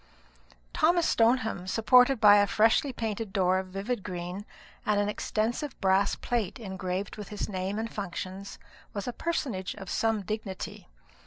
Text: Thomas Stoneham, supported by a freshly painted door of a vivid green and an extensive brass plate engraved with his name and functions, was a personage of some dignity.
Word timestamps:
Thomas 0.73 1.07
Stoneham, 1.07 1.67
supported 1.67 2.19
by 2.19 2.37
a 2.37 2.47
freshly 2.47 2.91
painted 2.91 3.31
door 3.31 3.59
of 3.59 3.67
a 3.67 3.69
vivid 3.71 4.01
green 4.01 4.47
and 4.83 4.99
an 4.99 5.07
extensive 5.07 5.79
brass 5.79 6.15
plate 6.15 6.57
engraved 6.59 7.17
with 7.17 7.27
his 7.29 7.47
name 7.47 7.77
and 7.77 7.93
functions, 7.93 8.57
was 8.95 9.07
a 9.07 9.13
personage 9.13 9.75
of 9.75 9.91
some 9.91 10.23
dignity. 10.23 10.87